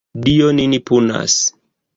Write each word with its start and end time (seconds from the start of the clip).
Dio 0.27 0.47
nin 0.61 0.73
punas! 0.91 1.39